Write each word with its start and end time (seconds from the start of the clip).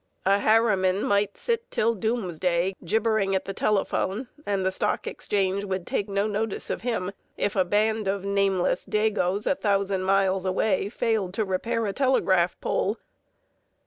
A 0.25 0.39
Harriman 0.39 1.03
might 1.05 1.37
sit 1.37 1.69
till 1.69 1.93
doomsday 1.93 2.75
gibbering 2.83 3.35
at 3.35 3.45
the 3.45 3.53
telephone 3.53 4.29
and 4.47 4.65
the 4.65 4.71
stock 4.71 5.05
exchange 5.05 5.63
would 5.63 5.85
take 5.85 6.09
no 6.09 6.25
notice 6.25 6.71
of 6.71 6.81
him 6.81 7.11
if 7.37 7.55
a 7.55 7.63
band 7.63 8.07
of 8.07 8.25
nameless 8.25 8.83
"Dagos" 8.83 9.45
a 9.45 9.53
thousand 9.53 10.01
miles 10.01 10.43
away 10.43 10.89
failed 10.89 11.35
to 11.35 11.45
repair 11.45 11.85
a 11.85 11.93
telegraph 11.93 12.59
pole. 12.61 12.97